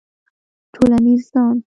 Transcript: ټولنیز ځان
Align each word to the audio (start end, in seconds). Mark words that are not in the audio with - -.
ټولنیز 0.73 1.21
ځان 1.33 1.55